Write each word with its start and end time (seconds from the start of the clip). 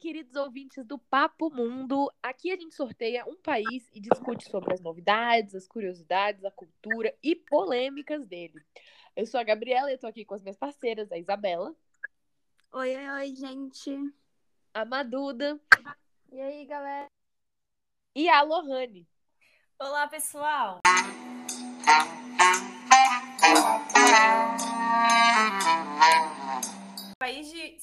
queridos 0.00 0.34
ouvintes 0.34 0.82
do 0.86 0.98
Papo 0.98 1.50
Mundo. 1.50 2.10
Aqui 2.22 2.50
a 2.50 2.56
gente 2.56 2.74
sorteia 2.74 3.24
um 3.26 3.36
país 3.36 3.86
e 3.92 4.00
discute 4.00 4.48
sobre 4.48 4.72
as 4.72 4.80
novidades, 4.80 5.54
as 5.54 5.68
curiosidades, 5.68 6.42
a 6.42 6.50
cultura 6.50 7.14
e 7.22 7.36
polêmicas 7.36 8.26
dele. 8.26 8.58
Eu 9.14 9.26
sou 9.26 9.38
a 9.38 9.44
Gabriela 9.44 9.90
e 9.90 9.94
estou 9.94 10.08
aqui 10.08 10.24
com 10.24 10.34
as 10.34 10.42
minhas 10.42 10.56
parceiras, 10.56 11.12
a 11.12 11.18
Isabela. 11.18 11.76
Oi, 12.72 12.96
oi, 12.96 13.10
oi, 13.10 13.34
gente. 13.34 13.94
A 14.72 14.86
Maduda. 14.86 15.60
E 16.32 16.40
aí, 16.40 16.64
galera? 16.64 17.06
E 18.16 18.26
a 18.26 18.40
Lohane. 18.40 19.06
Olá, 19.78 20.08
pessoal. 20.08 20.80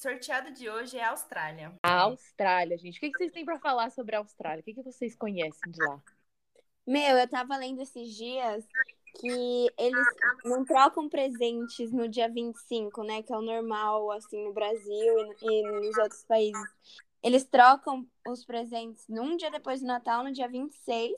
Sorteado 0.07 0.51
de 0.51 0.69
hoje 0.69 0.97
é 0.97 1.03
a 1.03 1.09
Austrália. 1.09 1.73
A 1.83 2.03
Austrália, 2.03 2.77
gente. 2.77 2.95
O 2.97 2.99
que 3.01 3.11
vocês 3.11 3.31
têm 3.33 3.43
para 3.43 3.59
falar 3.59 3.91
sobre 3.91 4.15
a 4.15 4.19
Austrália? 4.19 4.61
O 4.61 4.63
que 4.63 4.81
vocês 4.81 5.13
conhecem 5.17 5.69
de 5.69 5.83
lá? 5.83 6.01
Meu, 6.85 7.17
eu 7.17 7.27
tava 7.27 7.57
lendo 7.57 7.81
esses 7.81 8.15
dias 8.15 8.65
que 9.19 9.67
eles 9.77 10.07
não 10.45 10.63
trocam 10.63 11.09
presentes 11.09 11.91
no 11.91 12.07
dia 12.07 12.29
25, 12.29 13.03
né? 13.03 13.21
Que 13.21 13.33
é 13.33 13.37
o 13.37 13.41
normal, 13.41 14.09
assim, 14.11 14.41
no 14.45 14.53
Brasil 14.53 15.35
e, 15.41 15.63
nos 15.63 15.97
outros 15.97 16.23
países. 16.23 16.69
Eles 17.21 17.43
trocam 17.43 18.07
os 18.25 18.45
presentes 18.45 19.05
num 19.09 19.35
dia 19.35 19.51
depois 19.51 19.81
do 19.81 19.87
Natal, 19.87 20.23
no 20.23 20.31
dia 20.31 20.47
26. 20.47 21.11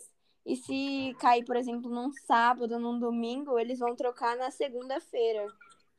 E 0.48 0.56
se 0.56 1.16
cair, 1.20 1.46
por 1.46 1.56
exemplo, 1.56 1.92
num 1.92 2.12
sábado, 2.26 2.80
num 2.80 2.98
domingo, 2.98 3.60
eles 3.60 3.78
vão 3.78 3.96
trocar 3.96 4.36
na 4.36 4.50
segunda-feira. 4.50 5.46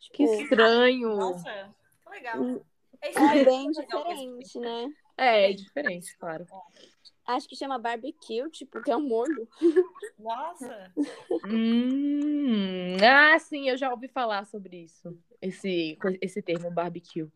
Tipo, 0.00 0.16
que 0.16 0.24
estranho. 0.24 1.14
Nossa, 1.14 1.72
que 2.02 2.10
legal. 2.10 2.60
É, 3.02 3.38
é 3.40 3.44
bem 3.44 3.70
diferente, 3.70 4.58
né? 4.58 4.92
É, 5.16 5.50
é 5.50 5.52
diferente, 5.52 6.16
claro. 6.18 6.46
Acho 7.26 7.48
que 7.48 7.56
chama 7.56 7.78
barbecue, 7.78 8.50
tipo, 8.50 8.82
que 8.82 8.90
é 8.90 8.96
um 8.96 9.06
molho. 9.06 9.48
Nossa! 10.18 10.92
hum, 11.46 12.96
ah, 13.02 13.38
sim, 13.38 13.68
eu 13.68 13.76
já 13.76 13.90
ouvi 13.90 14.08
falar 14.08 14.44
sobre 14.46 14.78
isso. 14.84 15.16
Esse, 15.40 15.96
esse 16.20 16.42
termo 16.42 16.70
barbecue. 16.70 17.28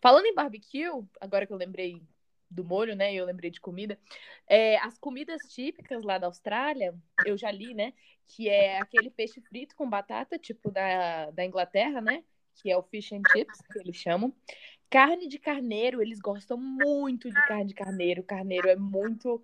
Falando 0.00 0.26
em 0.26 0.34
barbecue, 0.34 0.84
agora 1.20 1.46
que 1.46 1.52
eu 1.52 1.56
lembrei 1.56 2.02
do 2.50 2.64
molho, 2.64 2.94
né? 2.94 3.12
Eu 3.12 3.24
lembrei 3.24 3.50
de 3.50 3.60
comida. 3.60 3.98
É, 4.46 4.78
as 4.78 4.98
comidas 4.98 5.40
típicas 5.48 6.02
lá 6.02 6.18
da 6.18 6.26
Austrália, 6.26 6.94
eu 7.24 7.36
já 7.36 7.50
li, 7.50 7.74
né? 7.74 7.92
Que 8.26 8.48
é 8.48 8.78
aquele 8.78 9.10
peixe 9.10 9.40
frito 9.40 9.74
com 9.74 9.88
batata, 9.88 10.38
tipo 10.38 10.70
da, 10.70 11.30
da 11.30 11.44
Inglaterra, 11.44 12.00
né? 12.00 12.22
Que 12.60 12.70
é 12.70 12.76
o 12.76 12.82
fish 12.82 13.12
and 13.12 13.22
chips, 13.32 13.60
que 13.72 13.78
eles 13.78 13.96
chamam. 13.96 14.32
Carne 14.90 15.28
de 15.28 15.38
carneiro, 15.38 16.02
eles 16.02 16.18
gostam 16.18 16.56
muito 16.56 17.28
de 17.28 17.46
carne 17.46 17.66
de 17.66 17.74
carneiro. 17.74 18.22
Carneiro 18.22 18.68
é 18.68 18.76
muito 18.76 19.42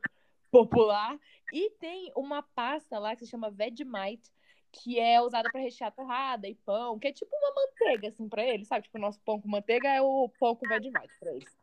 popular. 0.51 1.19
E 1.53 1.71
tem 1.81 2.13
uma 2.17 2.43
pasta 2.43 2.99
lá 2.99 3.15
que 3.15 3.25
se 3.25 3.31
chama 3.31 3.51
Vegemite, 3.51 4.31
que 4.73 4.99
é 4.99 5.21
usada 5.21 5.49
para 5.51 5.61
rechear 5.61 5.93
torrada 5.93 6.49
e 6.49 6.55
pão, 6.55 6.99
que 6.99 7.09
é 7.09 7.13
tipo 7.13 7.31
uma 7.37 7.55
manteiga, 7.55 8.09
assim, 8.09 8.29
para 8.29 8.45
eles, 8.45 8.67
sabe? 8.67 8.85
Tipo, 8.85 8.99
o 8.99 9.01
nosso 9.01 9.21
pão 9.21 9.41
com 9.41 9.49
manteiga 9.49 9.89
é 9.89 10.01
o 10.03 10.29
pão 10.39 10.57
com 10.57 10.69
Vegemite 10.69 11.13
para 11.21 11.33
eles. 11.33 11.57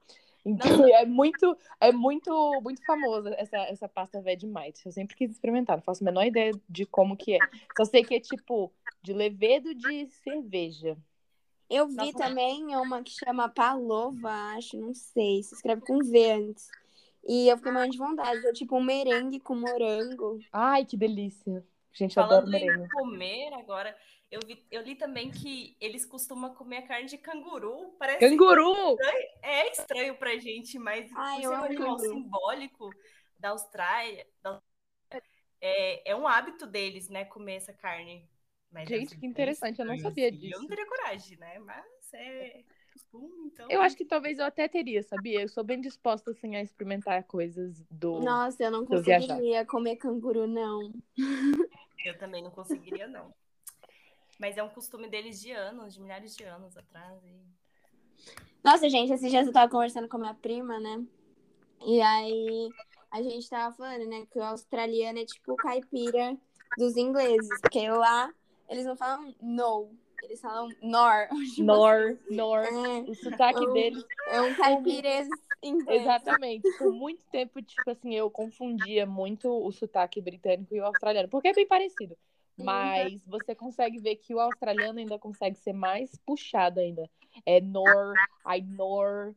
Então, 0.46 0.88
é 0.96 1.06
muito, 1.06 1.58
é 1.80 1.92
muito, 1.92 2.62
muito 2.64 2.84
famosa 2.86 3.34
essa, 3.38 3.58
essa 3.58 3.88
pasta 3.88 4.22
Vegemite. 4.22 4.86
Eu 4.86 4.92
sempre 4.92 5.16
quis 5.16 5.32
experimentar, 5.32 5.78
não 5.78 5.84
faço 5.84 6.04
a 6.04 6.06
menor 6.06 6.26
ideia 6.26 6.52
de 6.70 6.86
como 6.86 7.18
que 7.18 7.36
é. 7.36 7.40
Só 7.78 7.86
sei 7.86 8.04
que 8.04 8.16
é 8.16 8.20
tipo 8.20 8.72
de 9.02 9.14
levedo 9.14 9.74
de 9.74 10.08
cerveja. 10.08 10.98
Eu 11.72 11.88
vi 11.88 11.96
Nossa, 11.96 12.18
também 12.18 12.76
uma 12.76 13.02
que 13.02 13.12
chama 13.12 13.48
Palova, 13.48 14.30
acho, 14.58 14.78
não 14.78 14.94
sei. 14.94 15.42
Se 15.42 15.56
escreve 15.56 15.82
com 15.82 16.00
V 16.00 16.32
antes. 16.32 16.68
E 17.26 17.48
eu 17.48 17.56
fiquei 17.56 17.72
morrendo 17.72 17.94
de 17.94 17.98
vontade. 17.98 18.46
É 18.46 18.52
tipo 18.52 18.78
um 18.78 18.84
merengue 18.84 19.40
com 19.40 19.56
morango. 19.56 20.38
Ai, 20.52 20.84
que 20.84 20.98
delícia. 20.98 21.66
Gente, 21.94 22.14
Falando 22.14 22.34
adoro 22.34 22.52
merengue. 22.52 22.84
em 22.84 22.88
comer 22.90 23.54
agora, 23.54 23.96
eu, 24.30 24.42
vi, 24.46 24.66
eu 24.70 24.82
li 24.82 24.96
também 24.96 25.32
que 25.32 25.78
eles 25.80 26.06
costumam 26.06 26.54
comer 26.54 26.78
a 26.78 26.88
carne 26.88 27.08
de 27.08 27.18
canguru. 27.18 27.96
Parece 27.98 28.20
canguru! 28.20 28.72
Estranho, 28.72 29.28
é 29.42 29.72
estranho 29.72 30.16
pra 30.18 30.38
gente, 30.38 30.78
mas 30.78 31.10
Ai, 31.16 31.44
é 31.44 31.50
um 31.50 31.64
animal 31.64 32.00
simbólico 32.00 32.90
da 33.40 33.50
Austrália. 33.50 34.28
Da, 34.42 34.62
é, 35.62 36.12
é 36.12 36.16
um 36.16 36.28
hábito 36.28 36.68
deles, 36.68 37.08
né, 37.08 37.24
comer 37.24 37.56
essa 37.56 37.72
carne. 37.72 38.28
Mas 38.72 38.88
Gente, 38.88 39.18
que 39.18 39.26
interessante, 39.26 39.80
eu 39.80 39.86
não 39.86 39.98
sabia 39.98 40.30
assim. 40.30 40.38
disso. 40.38 40.56
Eu 40.56 40.62
não 40.62 40.68
teria 40.68 40.86
coragem, 40.86 41.38
né? 41.38 41.60
Mas 41.60 42.14
é 42.14 42.64
costume, 42.92 43.48
então. 43.48 43.70
Eu 43.70 43.82
acho 43.82 43.96
que 43.96 44.06
talvez 44.06 44.40
eu 44.40 44.46
até 44.46 44.68
teria, 44.68 45.02
sabia? 45.04 45.42
Eu 45.42 45.50
sou 45.50 45.64
bem 45.64 45.82
disposta 45.82 46.32
assim 46.32 46.56
a 46.56 46.62
experimentar 46.62 47.24
coisas 47.24 47.84
do. 47.90 48.20
Nossa, 48.20 48.64
eu 48.64 48.72
não 48.72 48.86
conseguiria 48.86 49.66
comer 49.66 49.98
canguru, 49.98 50.48
não. 50.48 50.94
Eu 52.04 52.18
também 52.18 52.44
não 52.44 52.50
conseguiria, 52.50 53.08
não. 53.08 53.32
Mas 54.40 54.58
é 54.58 54.64
um 54.64 54.70
costume 54.70 55.08
deles 55.08 55.40
de 55.40 55.52
anos, 55.52 55.94
de 55.94 56.02
milhares 56.02 56.36
de 56.36 56.44
anos 56.44 56.76
atrás. 56.76 57.24
E... 57.24 57.40
Nossa, 58.64 58.90
gente, 58.90 59.14
esses 59.14 59.30
dias 59.30 59.46
eu 59.46 59.54
tava 59.54 59.70
conversando 59.70 60.08
com 60.08 60.18
a 60.18 60.20
minha 60.20 60.34
prima, 60.34 60.80
né? 60.80 61.06
E 61.86 62.02
aí 62.02 62.70
a 63.12 63.22
gente 63.22 63.48
tava 63.48 63.76
falando, 63.76 64.08
né, 64.08 64.26
que 64.32 64.40
o 64.40 64.44
australiano 64.44 65.20
é 65.20 65.26
tipo 65.26 65.54
o 65.54 65.56
caipira 65.56 66.36
dos 66.76 66.98
ingleses, 66.98 67.50
porque 67.62 67.88
lá 67.88 68.34
eles 68.72 68.86
não 68.86 68.96
falam 68.96 69.36
no, 69.42 69.90
eles 70.24 70.40
falam 70.40 70.70
nor. 70.82 71.28
Tipo 71.54 71.64
nor, 71.64 72.12
assim. 72.12 72.36
nor. 72.36 72.64
É, 72.64 73.02
o 73.02 73.16
sotaque 73.16 73.68
um, 73.68 73.74
deles. 73.74 74.06
É 74.28 74.42
um 74.42 74.56
caipires 74.56 75.28
inglês. 75.62 76.02
Exatamente. 76.02 76.78
Por 76.78 76.92
muito 76.92 77.22
tempo, 77.32 77.62
tipo 77.62 77.90
assim, 77.90 78.16
eu 78.16 78.30
confundia 78.30 79.06
muito 79.06 79.50
o 79.50 79.72
sotaque 79.72 80.22
britânico 80.22 80.74
e 80.74 80.80
o 80.80 80.86
australiano, 80.86 81.30
porque 81.30 81.50
é 81.50 81.54
bem 81.54 81.68
parecido. 81.68 82.18
Mas 82.58 83.20
você 83.26 83.56
consegue 83.56 83.98
ver 83.98 84.18
que 84.18 84.36
o 84.36 84.40
australiano 84.40 85.00
ainda 85.00 85.18
consegue 85.18 85.58
ser 85.58 85.74
mais 85.74 86.16
puxado 86.26 86.80
ainda. 86.80 87.10
É 87.44 87.60
nor, 87.60 88.14
I 88.46 88.62
nor, 88.62 89.36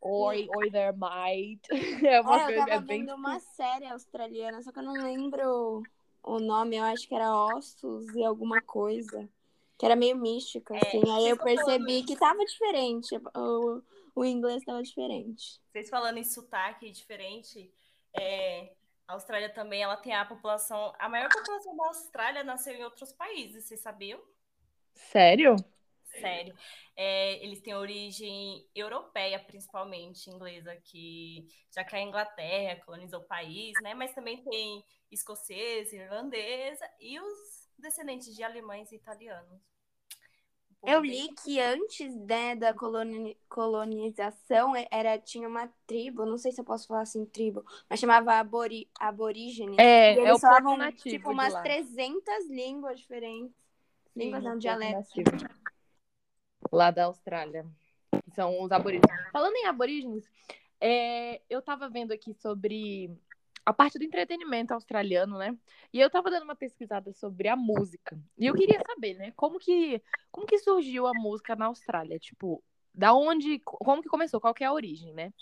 oi, 0.00 0.46
oi 0.56 0.70
there 0.70 0.96
might. 0.96 1.60
É 2.06 2.20
uma 2.20 2.42
é, 2.42 2.44
coisa, 2.44 2.52
eu 2.52 2.66
tava 2.66 2.70
é 2.72 2.80
bem... 2.80 3.00
vendo 3.00 3.14
uma 3.14 3.40
série 3.40 3.86
australiana, 3.86 4.62
só 4.62 4.70
que 4.70 4.78
eu 4.78 4.84
não 4.84 5.02
lembro 5.02 5.82
o 6.22 6.38
nome, 6.38 6.76
eu 6.76 6.84
acho 6.84 7.08
que 7.08 7.14
era 7.14 7.34
Ossos 7.34 8.06
e 8.14 8.24
alguma 8.24 8.60
coisa. 8.62 9.28
Que 9.78 9.86
era 9.86 9.96
meio 9.96 10.16
mística, 10.16 10.74
é, 10.74 10.78
assim. 10.78 11.02
Aí 11.10 11.28
eu 11.28 11.38
percebi 11.38 12.02
que 12.02 12.16
tava 12.16 12.44
diferente. 12.44 13.16
O, 13.34 13.82
o 14.14 14.24
inglês 14.24 14.62
tava 14.64 14.82
diferente. 14.82 15.58
Vocês 15.72 15.88
falando 15.88 16.18
em 16.18 16.24
sotaque 16.24 16.90
diferente, 16.90 17.72
é, 18.18 18.72
a 19.08 19.14
Austrália 19.14 19.48
também 19.48 19.82
ela 19.82 19.96
tem 19.96 20.14
a 20.14 20.24
população. 20.24 20.92
A 20.98 21.08
maior 21.08 21.28
população 21.30 21.76
da 21.76 21.86
Austrália 21.86 22.44
nasceu 22.44 22.74
em 22.74 22.84
outros 22.84 23.12
países, 23.12 23.64
vocês 23.64 23.80
sabiam? 23.80 24.20
Sério? 24.92 25.56
Sério. 26.18 26.54
É, 26.96 27.42
eles 27.44 27.60
têm 27.60 27.74
origem 27.74 28.66
europeia, 28.74 29.38
principalmente 29.38 30.28
inglesa, 30.28 30.76
que 30.76 31.46
já 31.74 31.84
que 31.84 31.94
a 31.94 32.00
Inglaterra 32.00 32.82
colonizou 32.84 33.20
o 33.20 33.26
país, 33.26 33.78
né? 33.80 33.94
Mas 33.94 34.14
também 34.14 34.42
tem 34.42 34.84
escocesa, 35.10 35.94
irlandesa 35.94 36.88
e 37.00 37.18
os 37.20 37.68
descendentes 37.78 38.34
de 38.34 38.42
alemães 38.42 38.92
e 38.92 38.96
italianos. 38.96 39.60
Eu 40.82 41.02
li 41.04 41.28
que 41.44 41.60
antes 41.60 42.14
né, 42.16 42.56
da 42.56 42.72
coloni 42.72 43.36
colonização 43.48 44.72
era, 44.90 45.18
tinha 45.18 45.46
uma 45.46 45.68
tribo, 45.86 46.24
não 46.24 46.38
sei 46.38 46.52
se 46.52 46.60
eu 46.60 46.64
posso 46.64 46.86
falar 46.86 47.02
assim, 47.02 47.26
tribo, 47.26 47.62
mas 47.88 48.00
chamava 48.00 48.34
abori 48.38 48.88
aborígenes. 48.98 49.76
É, 49.78 50.14
é 50.14 50.32
o 50.32 50.38
falavam 50.38 50.78
nativo 50.78 51.16
tipo 51.16 51.30
umas 51.30 51.52
300 51.62 52.48
línguas 52.48 52.98
diferentes. 52.98 53.54
Sim, 54.14 54.24
línguas 54.24 54.42
não, 54.42 54.58
dialetos. 54.58 55.12
Lá 56.70 56.90
da 56.90 57.04
Austrália. 57.04 57.66
São 58.34 58.62
os 58.62 58.70
aborígenes. 58.70 59.10
Falando 59.32 59.56
em 59.56 59.66
aborígenes, 59.66 60.24
é, 60.80 61.40
eu 61.50 61.60
tava 61.60 61.88
vendo 61.88 62.12
aqui 62.12 62.32
sobre 62.32 63.10
a 63.64 63.72
parte 63.72 63.98
do 63.98 64.04
entretenimento 64.04 64.72
australiano, 64.72 65.36
né? 65.38 65.56
E 65.92 66.00
eu 66.00 66.08
tava 66.08 66.30
dando 66.30 66.44
uma 66.44 66.56
pesquisada 66.56 67.12
sobre 67.12 67.48
a 67.48 67.56
música. 67.56 68.18
E 68.38 68.46
eu 68.46 68.54
queria 68.54 68.80
saber, 68.86 69.14
né, 69.14 69.32
como 69.36 69.58
que 69.58 70.02
como 70.30 70.46
que 70.46 70.58
surgiu 70.58 71.06
a 71.06 71.12
música 71.14 71.54
na 71.54 71.66
Austrália? 71.66 72.18
Tipo, 72.18 72.62
da 72.94 73.14
onde, 73.14 73.60
como 73.60 74.02
que 74.02 74.08
começou, 74.08 74.40
qual 74.40 74.54
que 74.54 74.64
é 74.64 74.66
a 74.66 74.72
origem, 74.72 75.12
né? 75.12 75.32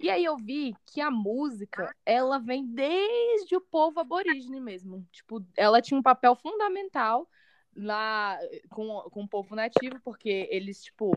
E 0.00 0.08
aí 0.10 0.24
eu 0.24 0.36
vi 0.36 0.76
que 0.86 1.00
a 1.00 1.10
música, 1.10 1.94
ela 2.06 2.38
vem 2.38 2.64
desde 2.66 3.56
o 3.56 3.60
povo 3.60 3.98
aborígene 3.98 4.60
mesmo. 4.60 5.06
Tipo, 5.10 5.44
ela 5.56 5.82
tinha 5.82 5.98
um 5.98 6.02
papel 6.02 6.36
fundamental 6.36 7.28
lá 7.76 8.38
com, 8.70 9.02
com 9.10 9.22
o 9.22 9.28
povo 9.28 9.54
nativo, 9.54 10.00
porque 10.04 10.48
eles, 10.50 10.82
tipo, 10.84 11.12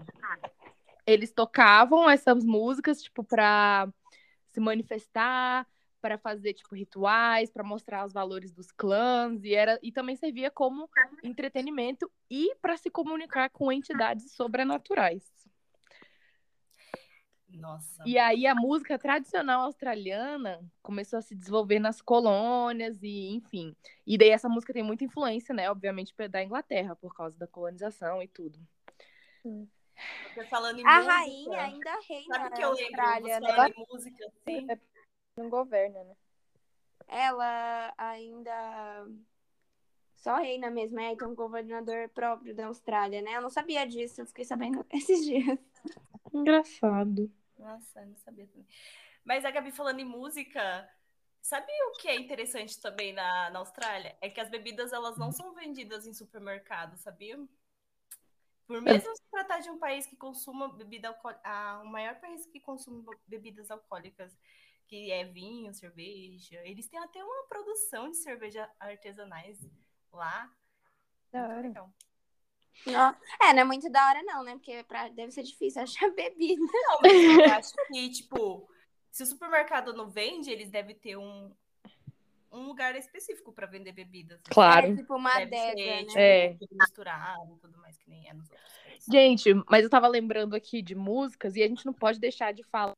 eles 1.06 1.32
tocavam 1.32 2.10
essas 2.10 2.44
músicas, 2.44 3.02
tipo, 3.02 3.24
para 3.24 3.88
se 4.52 4.60
manifestar, 4.60 5.68
para 6.02 6.18
fazer 6.18 6.54
tipo 6.54 6.76
rituais, 6.76 7.52
para 7.52 7.64
mostrar 7.64 8.06
os 8.06 8.12
valores 8.12 8.52
dos 8.52 8.72
clãs 8.72 9.44
e 9.44 9.54
era 9.54 9.80
e 9.84 9.92
também 9.92 10.16
servia 10.16 10.50
como 10.50 10.90
entretenimento 11.24 12.12
e 12.30 12.56
para 12.62 12.76
se 12.76 12.90
comunicar 12.90 13.50
com 13.52 13.72
entidades 13.72 14.32
sobrenaturais. 14.32 15.32
Nossa. 17.58 18.04
E 18.06 18.18
aí 18.18 18.48
a 18.48 18.56
música 18.56 18.98
tradicional 18.98 19.64
australiana 19.64 20.64
começou 20.82 21.20
a 21.20 21.22
se 21.22 21.36
desenvolver 21.36 21.80
nas 21.80 22.02
colônias 22.02 23.02
e, 23.02 23.30
enfim. 23.30 23.76
E 24.06 24.18
daí 24.18 24.30
essa 24.30 24.50
música 24.50 24.74
tem 24.74 24.84
muita 24.84 25.04
influência, 25.04 25.54
né, 25.54 25.70
obviamente, 25.70 26.14
da 26.30 26.44
Inglaterra, 26.44 26.96
por 26.96 27.14
causa 27.14 27.38
da 27.38 27.48
colonização 27.48 28.22
e 28.22 28.28
tudo. 28.28 28.60
Você 29.44 30.46
falando 30.46 30.80
em 30.80 30.86
A 30.86 30.96
música, 30.96 31.14
rainha 31.14 31.62
ainda 31.62 32.00
reina 32.08 32.36
Sabe 32.36 32.56
que 32.56 32.62
na 32.62 32.68
eu 32.68 32.74
lembro? 32.74 33.02
Austrália, 33.02 33.40
né? 33.40 33.74
em 33.76 33.86
música, 33.92 34.26
assim. 34.28 34.68
Não 35.38 35.50
governa, 35.50 36.04
né? 36.04 36.16
Ela 37.08 37.94
ainda 37.98 39.06
só 40.16 40.38
reina 40.38 40.70
mesmo, 40.70 41.00
é, 41.00 41.16
tem 41.16 41.28
um 41.28 41.34
governador 41.34 42.08
próprio 42.10 42.56
da 42.56 42.68
Austrália, 42.68 43.22
né? 43.22 43.36
Eu 43.36 43.42
não 43.42 43.50
sabia 43.50 43.86
disso, 43.88 44.22
eu 44.22 44.28
fiquei 44.28 44.46
sabendo 44.46 44.86
esses 44.94 45.26
dias. 45.26 45.60
Engraçado. 46.32 47.30
Nossa, 47.62 48.02
eu 48.02 48.08
não 48.08 48.18
sabia 48.18 48.48
também. 48.48 48.68
Mas 49.24 49.46
a 49.46 49.52
Gabi 49.52 49.72
falando 49.72 50.00
em 50.00 50.06
música, 50.06 50.90
sabe 51.42 51.72
o 51.90 51.98
que 51.98 52.08
é 52.08 52.16
interessante 52.16 52.80
também 52.82 53.14
na, 53.14 53.52
na 53.52 53.60
Austrália? 53.60 54.18
É 54.20 54.30
que 54.30 54.42
as 54.42 54.50
bebidas 54.50 54.92
elas 54.92 55.18
não 55.18 55.32
são 55.32 55.54
vendidas 55.54 56.08
em 56.08 56.14
supermercado, 56.14 56.98
sabia? 56.98 57.38
Por 58.66 58.82
mesmo 58.82 59.16
se 59.16 59.24
tratar 59.30 59.60
de 59.60 59.70
um 59.70 59.78
país 59.78 60.08
que 60.08 60.16
consuma 60.16 60.70
bebida 60.70 61.10
alcoólica, 61.10 61.82
o 61.84 61.88
maior 61.88 62.16
país 62.20 62.46
que 62.46 62.60
consome 62.60 63.06
bebidas 63.28 63.70
alcoólicas, 63.70 64.36
que 64.88 65.12
é 65.12 65.24
vinho, 65.26 65.74
cerveja, 65.74 66.62
eles 66.66 66.88
têm 66.88 67.00
até 67.00 67.24
uma 67.24 67.48
produção 67.48 68.10
de 68.10 68.18
cerveja 68.18 68.70
artesanais 68.80 69.60
lá. 70.12 70.52
Da 71.32 71.44
hora. 71.44 71.62
legal. 71.62 71.94
Não- 72.86 73.16
É, 73.42 73.54
não 73.54 73.62
é 73.62 73.64
muito 73.64 73.90
da 73.90 74.08
hora, 74.08 74.24
não, 74.24 74.44
né? 74.44 74.54
Porque 74.54 74.84
pra... 74.84 75.08
deve 75.10 75.32
ser 75.32 75.44
difícil 75.44 75.82
achar 75.82 76.10
bebida. 76.16 76.62
Não, 76.62 77.00
mas 77.02 77.14
eu 77.14 77.54
acho 77.54 77.74
que, 77.88 78.10
tipo, 78.10 78.70
se 79.12 79.24
o 79.24 79.26
supermercado 79.26 79.94
não 79.94 80.10
vende, 80.10 80.50
eles 80.50 80.70
devem 80.70 80.96
ter 80.96 81.18
um, 81.18 81.52
um 82.52 82.64
lugar 82.66 82.96
específico 82.96 83.52
para 83.54 83.68
vender 83.68 83.92
bebidas. 83.92 84.40
assim. 84.40 84.54
Claro. 84.54 84.88
É 84.88 84.96
tipo 84.96 85.16
uma 85.16 85.34
Deve 85.40 85.56
adega, 85.56 85.78
ser, 85.78 85.86
né? 85.86 86.04
tipo, 86.06 86.20
É. 86.20 86.54
tudo 86.60 86.76
misturado, 86.80 87.58
tudo 87.62 87.78
mais 87.80 87.98
que 87.98 88.10
nem 88.10 88.28
é 88.30 88.34
nos 88.34 88.50
outros 88.50 88.74
países. 88.84 89.06
Gente, 89.12 89.54
mas 89.70 89.84
eu 89.84 89.90
tava 89.90 90.08
lembrando 90.08 90.56
aqui 90.56 90.82
de 90.82 90.96
músicas 90.96 91.56
e 91.56 91.64
a 91.64 91.68
gente 91.68 91.86
não 91.86 91.94
pode 91.94 92.20
deixar 92.20 92.52
de 92.54 92.64
falar, 92.64 92.94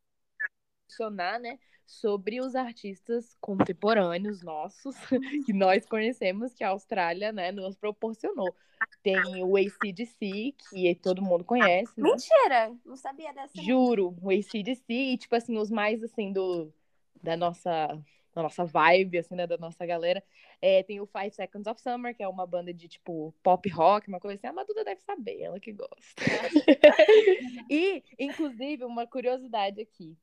mencionar, 0.90 1.40
né, 1.40 1.58
sobre 1.85 2.39
os 2.39 2.56
artistas 2.56 3.35
contemporâneos 3.39 4.41
nossos, 4.41 4.95
que 5.45 5.53
nós 5.53 5.85
conhecemos, 5.85 6.53
que 6.53 6.63
a 6.63 6.69
Austrália, 6.69 7.31
né, 7.31 7.51
nos 7.51 7.75
proporcionou. 7.75 8.53
Tem 9.01 9.44
o 9.44 9.56
ACDC, 9.56 10.56
que 10.69 10.95
todo 10.95 11.21
mundo 11.21 11.44
conhece, 11.44 11.94
né? 11.97 12.09
Mentira! 12.09 12.75
Não 12.85 12.95
sabia 12.95 13.33
dessa. 13.33 13.53
Juro, 13.62 14.15
o 14.21 14.30
ACDC, 14.30 14.83
e, 14.89 15.18
tipo 15.18 15.35
assim, 15.35 15.57
os 15.57 15.69
mais, 15.69 16.03
assim, 16.03 16.31
do, 16.31 16.74
da 17.21 17.38
nossa, 17.38 17.88
da 18.33 18.41
nossa 18.41 18.65
vibe, 18.65 19.19
assim, 19.19 19.35
né, 19.35 19.47
da 19.47 19.57
nossa 19.57 19.85
galera. 19.85 20.24
É, 20.62 20.83
tem 20.83 21.00
o 21.00 21.06
Five 21.06 21.31
Seconds 21.31 21.68
of 21.68 21.81
Summer, 21.81 22.15
que 22.15 22.24
é 22.24 22.27
uma 22.27 22.47
banda 22.47 22.74
de, 22.74 22.88
tipo, 22.88 23.33
pop 23.44 23.69
rock, 23.69 24.07
uma 24.07 24.19
coisa 24.19 24.35
assim. 24.35 24.47
A 24.47 24.53
Maduda 24.53 24.83
deve 24.83 25.01
saber, 25.01 25.41
ela 25.41 25.59
que 25.59 25.71
gosta. 25.71 26.21
e, 27.69 28.03
inclusive, 28.19 28.83
uma 28.83 29.06
curiosidade 29.06 29.81
aqui. 29.81 30.18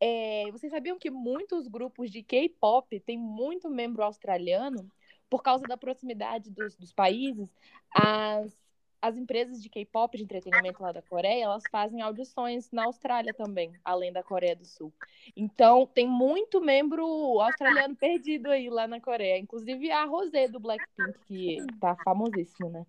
É, 0.00 0.50
vocês 0.50 0.72
sabiam 0.72 0.98
que 0.98 1.10
muitos 1.10 1.66
grupos 1.68 2.10
de 2.10 2.22
K-pop 2.22 3.00
têm 3.00 3.18
muito 3.18 3.70
membro 3.70 4.02
australiano? 4.02 4.88
Por 5.30 5.42
causa 5.42 5.64
da 5.64 5.76
proximidade 5.76 6.50
dos, 6.50 6.76
dos 6.76 6.92
países, 6.92 7.48
as, 7.90 8.56
as 9.00 9.16
empresas 9.16 9.62
de 9.62 9.68
K-pop, 9.68 10.16
de 10.16 10.24
entretenimento 10.24 10.82
lá 10.82 10.92
da 10.92 11.02
Coreia, 11.02 11.44
elas 11.44 11.64
fazem 11.70 12.00
audições 12.00 12.70
na 12.70 12.84
Austrália 12.84 13.34
também, 13.34 13.72
além 13.84 14.12
da 14.12 14.22
Coreia 14.22 14.54
do 14.54 14.64
Sul. 14.64 14.92
Então, 15.36 15.86
tem 15.86 16.06
muito 16.06 16.60
membro 16.60 17.04
australiano 17.40 17.96
perdido 17.96 18.50
aí 18.50 18.70
lá 18.70 18.86
na 18.86 19.00
Coreia. 19.00 19.38
Inclusive 19.38 19.90
a 19.90 20.04
Rosé 20.04 20.48
do 20.48 20.60
Blackpink, 20.60 21.18
que 21.26 21.58
tá 21.80 21.96
famosíssima, 22.04 22.68
né? 22.68 22.86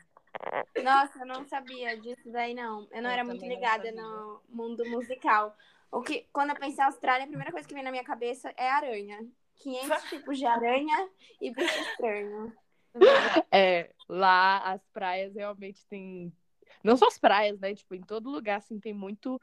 Nossa, 0.83 1.19
eu 1.19 1.25
não 1.25 1.45
sabia 1.45 1.97
disso 1.99 2.29
daí, 2.31 2.53
não. 2.53 2.87
Eu 2.91 3.01
não 3.01 3.09
Eu 3.09 3.13
era 3.13 3.23
muito 3.23 3.41
não 3.41 3.49
ligada 3.49 3.91
no 3.91 4.41
mundo 4.49 4.85
musical. 4.89 5.55
O 5.91 6.01
que, 6.01 6.27
quando 6.33 6.49
eu 6.49 6.55
pensei 6.55 6.83
em 6.83 6.87
Austrália, 6.87 7.23
a 7.25 7.27
primeira 7.27 7.51
coisa 7.51 7.67
que 7.67 7.73
vem 7.73 7.83
na 7.83 7.91
minha 7.91 8.03
cabeça 8.03 8.53
é 8.57 8.69
aranha. 8.69 9.25
500 9.55 10.03
tipos 10.09 10.37
de 10.37 10.45
aranha 10.45 11.09
e 11.41 11.51
bicho 11.51 11.79
estranho. 11.79 12.53
É, 13.51 13.91
lá 14.07 14.59
as 14.59 14.81
praias 14.89 15.33
realmente 15.35 15.85
tem. 15.87 16.31
Não 16.83 16.95
só 16.97 17.07
as 17.07 17.17
praias, 17.17 17.59
né? 17.59 17.73
Tipo, 17.75 17.95
em 17.95 18.01
todo 18.01 18.29
lugar, 18.29 18.57
assim, 18.57 18.79
tem 18.79 18.93
muito. 18.93 19.41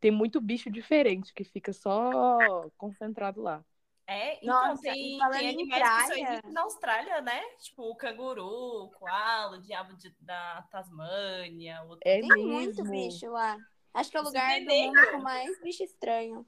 Tem 0.00 0.10
muito 0.10 0.40
bicho 0.40 0.68
diferente 0.68 1.32
que 1.32 1.44
fica 1.44 1.72
só 1.72 2.68
concentrado 2.76 3.40
lá. 3.40 3.64
É, 4.04 4.36
então 4.38 4.68
Nossa, 4.68 4.82
tem, 4.82 5.16
e 5.16 5.30
tem 5.30 5.44
em 5.46 5.48
animais 5.50 5.82
que 5.82 6.00
só 6.00 6.06
praia- 6.08 6.28
existem 6.28 6.52
na 6.52 6.62
Austrália, 6.62 7.20
né? 7.20 7.40
Tipo 7.60 7.82
o 7.84 7.94
canguru, 7.94 8.44
o 8.44 8.90
koala, 8.90 9.58
o 9.58 9.60
diabo 9.60 9.94
de- 9.94 10.14
da 10.20 10.62
Tasmânia. 10.72 11.84
O... 11.84 11.94
É 12.04 12.20
Tem 12.20 12.28
mesmo. 12.28 12.48
muito 12.48 12.84
bicho 12.84 13.30
lá. 13.30 13.56
Acho 13.94 14.10
que 14.10 14.16
é 14.16 14.20
o 14.20 14.24
lugar 14.24 14.60
do 14.60 14.74
mundo 14.74 15.00
com 15.10 15.18
mais 15.18 15.58
bicho 15.60 15.82
estranho. 15.84 16.46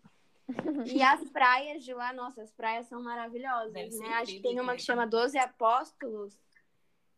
E 0.87 1.03
as 1.03 1.25
praias 1.31 1.83
de 1.83 1.95
lá, 1.95 2.13
nossa, 2.13 2.43
as 2.43 2.53
praias 2.53 2.87
são 2.87 3.03
maravilhosas, 3.03 3.73
Deve 3.73 3.97
né? 3.97 4.09
Acho 4.17 4.35
que 4.35 4.43
tem 4.43 4.61
uma 4.61 4.77
que 4.77 4.83
chama 4.83 5.07
Doze 5.07 5.39
Apóstolos, 5.39 6.39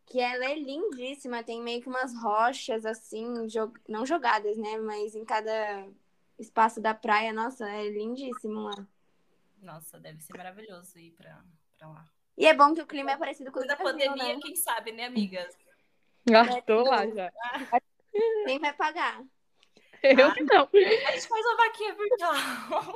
que 0.05 0.17
ela 0.21 0.45
é 0.45 0.55
lindíssima, 0.55 1.43
tem 1.43 1.61
meio 1.61 1.81
que 1.81 1.89
umas 1.89 2.15
rochas 2.15 2.85
assim, 2.85 3.45
jo- 3.47 3.73
não 3.87 4.05
jogadas, 4.05 4.55
né? 4.57 4.77
Mas 4.77 5.13
em 5.13 5.25
cada 5.25 5.85
espaço 6.39 6.79
da 6.79 6.93
praia, 6.93 7.33
nossa, 7.33 7.69
é 7.69 7.89
lindíssimo 7.89 8.61
lá. 8.61 8.87
Nossa, 9.61 9.99
deve 9.99 10.21
ser 10.21 10.37
maravilhoso 10.37 10.97
ir 10.97 11.11
pra, 11.11 11.43
pra 11.77 11.89
lá. 11.89 12.05
E 12.37 12.45
é 12.47 12.53
bom 12.53 12.73
que 12.73 12.81
o 12.81 12.87
clima 12.87 13.11
é 13.11 13.17
parecido 13.17 13.51
com 13.51 13.59
o 13.59 13.63
Quando 13.63 13.67
do 13.67 13.73
a 13.73 13.75
Brasil, 13.75 14.07
pandemia, 14.09 14.35
né? 14.35 14.39
quem 14.41 14.55
sabe, 14.55 14.93
né, 14.93 15.05
amigas? 15.05 15.53
Ah, 16.33 16.61
tô 16.61 16.83
lá 16.83 17.05
já. 17.09 17.29
Quem 18.45 18.59
vai 18.59 18.73
pagar? 18.73 19.21
Eu 20.03 20.15
não. 20.17 20.69
A 20.73 21.11
gente 21.11 21.27
faz 21.27 21.45
uma 21.45 21.57
vaquinha 21.57 21.95
virtual. 21.95 22.95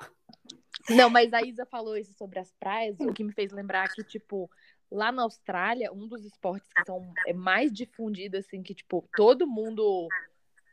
Não, 0.90 1.10
mas 1.10 1.34
a 1.34 1.42
Isa 1.42 1.66
falou 1.66 1.98
isso 1.98 2.14
sobre 2.14 2.40
as 2.40 2.52
praias, 2.54 3.00
o 3.00 3.14
que 3.14 3.24
me 3.24 3.32
fez 3.34 3.52
lembrar 3.52 3.88
que, 3.94 4.04
tipo, 4.04 4.50
lá 4.90 5.12
na 5.12 5.24
Austrália, 5.24 5.92
um 5.92 6.08
dos 6.08 6.26
esportes 6.26 6.72
que 6.74 6.84
são 6.86 7.14
é 7.28 7.34
mais 7.34 7.72
difundido, 7.72 8.38
assim, 8.38 8.64
que, 8.64 8.74
tipo, 8.74 9.08
todo 9.16 9.48
mundo. 9.48 10.08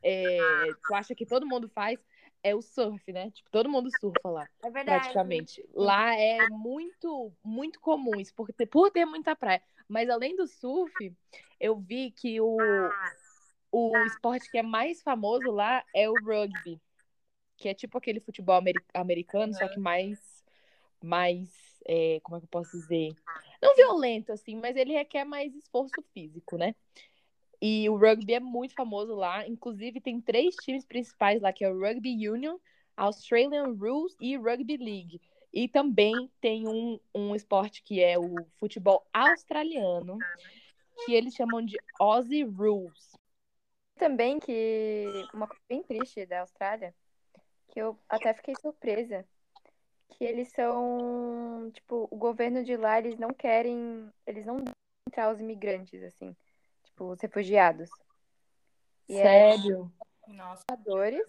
É, 0.02 0.38
tu 0.86 0.94
acha 0.94 1.14
que 1.14 1.26
todo 1.26 1.46
mundo 1.46 1.68
faz, 1.68 1.98
é 2.42 2.54
o 2.54 2.62
surf, 2.62 3.12
né? 3.12 3.30
Tipo, 3.30 3.50
todo 3.50 3.68
mundo 3.68 3.90
surfa 4.00 4.28
lá, 4.28 4.48
É 4.62 4.70
verdade. 4.70 5.00
praticamente. 5.00 5.68
Lá 5.74 6.14
é 6.14 6.48
muito, 6.50 7.32
muito 7.44 7.80
comum 7.80 8.18
isso, 8.18 8.32
por 8.34 8.52
ter, 8.52 8.66
por 8.66 8.90
ter 8.90 9.04
muita 9.04 9.34
praia. 9.34 9.62
Mas 9.88 10.08
além 10.08 10.36
do 10.36 10.46
surf, 10.46 11.12
eu 11.58 11.76
vi 11.78 12.12
que 12.12 12.40
o, 12.40 12.56
o 13.70 14.04
esporte 14.06 14.50
que 14.50 14.58
é 14.58 14.62
mais 14.62 15.02
famoso 15.02 15.50
lá 15.50 15.84
é 15.94 16.08
o 16.08 16.14
rugby 16.18 16.80
que 17.58 17.68
é 17.68 17.74
tipo 17.74 17.98
aquele 17.98 18.20
futebol 18.20 18.54
ameri- 18.54 18.84
americano, 18.94 19.52
só 19.52 19.66
que 19.68 19.80
mais, 19.80 20.44
mais, 21.02 21.80
é, 21.84 22.20
como 22.22 22.36
é 22.36 22.40
que 22.40 22.44
eu 22.44 22.50
posso 22.50 22.70
dizer? 22.70 23.14
Não 23.60 23.74
violento, 23.74 24.30
assim, 24.30 24.54
mas 24.54 24.76
ele 24.76 24.92
requer 24.92 25.24
mais 25.24 25.52
esforço 25.56 26.00
físico, 26.14 26.56
né? 26.56 26.74
E 27.60 27.90
o 27.90 27.96
rugby 27.96 28.34
é 28.34 28.40
muito 28.40 28.74
famoso 28.74 29.16
lá, 29.16 29.46
inclusive 29.46 30.00
tem 30.00 30.20
três 30.20 30.54
times 30.54 30.84
principais 30.84 31.42
lá, 31.42 31.52
que 31.52 31.64
é 31.64 31.68
o 31.68 31.76
Rugby 31.76 32.28
Union, 32.28 32.56
Australian 32.96 33.72
Rules 33.72 34.16
e 34.20 34.36
Rugby 34.36 34.76
League. 34.76 35.20
E 35.52 35.66
também 35.66 36.30
tem 36.40 36.68
um, 36.68 37.00
um 37.12 37.34
esporte 37.34 37.82
que 37.82 38.00
é 38.00 38.16
o 38.16 38.46
futebol 38.60 39.04
australiano, 39.12 40.20
que 41.04 41.14
eles 41.14 41.34
chamam 41.34 41.64
de 41.64 41.76
Aussie 41.98 42.44
Rules. 42.44 43.18
Também 43.98 44.38
que 44.38 45.26
uma 45.34 45.46
coisa 45.46 45.62
bem 45.68 45.82
triste 45.82 46.24
da 46.24 46.40
Austrália, 46.40 46.94
que 47.68 47.80
eu 47.80 47.98
até 48.08 48.32
fiquei 48.32 48.54
surpresa, 48.54 49.26
que 50.10 50.24
eles 50.24 50.48
são, 50.52 51.70
tipo, 51.72 52.08
o 52.10 52.16
governo 52.16 52.64
de 52.64 52.76
lá, 52.76 52.98
eles 52.98 53.18
não 53.18 53.30
querem, 53.30 54.08
eles 54.26 54.46
não 54.46 54.56
deixam 54.56 54.72
entrar 55.08 55.32
os 55.32 55.40
imigrantes, 55.40 56.02
assim, 56.02 56.34
tipo, 56.84 57.12
os 57.12 57.20
refugiados. 57.20 57.90
E 59.08 59.16
é 59.16 59.22
Sério? 59.22 59.92
Nossa, 60.26 60.64
dores, 60.78 61.26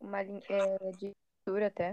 uma 0.00 0.22
é, 0.22 0.78
de 0.98 1.12
cultura 1.44 1.66
até. 1.66 1.92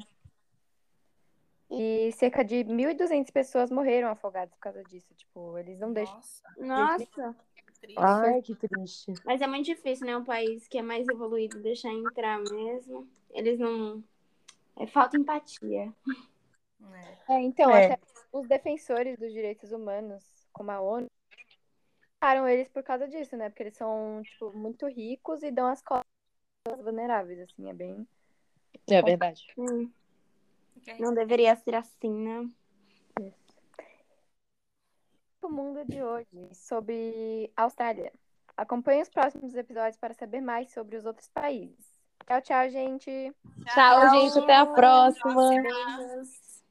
E 1.69 2.11
cerca 2.13 2.43
de 2.43 2.63
1.200 2.63 3.31
pessoas 3.31 3.71
morreram 3.71 4.09
afogadas 4.09 4.53
por 4.53 4.59
causa 4.59 4.83
disso. 4.83 5.13
Tipo, 5.15 5.57
eles 5.57 5.79
não 5.79 5.91
deixam. 5.91 6.15
nossa, 6.15 6.43
Nossa, 6.57 7.05
que 7.05 7.64
triste. 7.85 8.01
Ai, 8.01 8.41
que 8.41 8.55
triste. 8.55 9.13
mas 9.23 9.41
é 9.41 9.47
muito 9.47 9.65
difícil, 9.65 10.05
né? 10.05 10.17
Um 10.17 10.23
país 10.23 10.67
que 10.67 10.77
é 10.77 10.81
mais 10.81 11.07
evoluído 11.07 11.59
deixar 11.61 11.91
entrar 11.91 12.39
mesmo. 12.39 13.07
Eles 13.31 13.59
não. 13.59 14.03
É 14.77 14.87
falta 14.87 15.17
empatia. 15.17 15.93
É. 17.27 17.33
É, 17.35 17.41
então, 17.41 17.75
É. 17.75 17.93
até 17.93 17.99
os 18.31 18.47
defensores 18.47 19.17
dos 19.17 19.31
direitos 19.31 19.71
humanos, 19.71 20.23
como 20.51 20.71
a 20.71 20.81
ONU, 20.81 21.07
pararam 22.19 22.47
eles 22.47 22.67
por 22.69 22.83
causa 22.83 23.07
disso, 23.07 23.35
né? 23.37 23.49
Porque 23.49 23.63
eles 23.63 23.77
são, 23.77 24.21
tipo, 24.23 24.51
muito 24.57 24.87
ricos 24.87 25.43
e 25.43 25.51
dão 25.51 25.67
as 25.67 25.81
costas 25.81 26.05
vulneráveis, 26.83 27.39
assim, 27.39 27.69
é 27.69 27.73
bem. 27.73 28.07
É 28.87 29.01
verdade. 29.01 29.47
Hum, 29.57 29.89
não 30.99 31.13
deveria 31.13 31.55
ser 31.55 31.75
assim, 31.75 32.11
né? 32.11 32.49
O 35.45 35.49
mundo 35.49 35.85
de 35.85 36.01
hoje 36.01 36.49
sobre 36.53 37.51
a 37.55 37.63
Austrália. 37.63 38.11
Acompanhe 38.57 39.03
os 39.03 39.09
próximos 39.09 39.53
episódios 39.53 39.95
para 39.95 40.11
saber 40.15 40.41
mais 40.41 40.71
sobre 40.71 40.97
os 40.97 41.05
outros 41.05 41.27
países. 41.27 41.85
Tchau, 42.25 42.41
tchau, 42.41 42.69
gente. 42.71 43.31
Tchau, 43.71 44.09
gente. 44.09 44.39
Até 44.39 44.55
a 44.55 44.65
próxima. 44.65 45.49
Beijos. 45.49 46.63